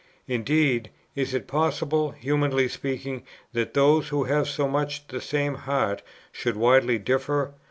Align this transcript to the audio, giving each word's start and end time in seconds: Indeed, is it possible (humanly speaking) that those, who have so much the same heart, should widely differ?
Indeed, 0.27 0.89
is 1.13 1.35
it 1.35 1.45
possible 1.47 2.09
(humanly 2.09 2.67
speaking) 2.67 3.21
that 3.53 3.75
those, 3.75 4.07
who 4.09 4.23
have 4.23 4.47
so 4.47 4.67
much 4.67 5.05
the 5.09 5.21
same 5.21 5.53
heart, 5.53 6.01
should 6.31 6.57
widely 6.57 6.97
differ? 6.97 7.53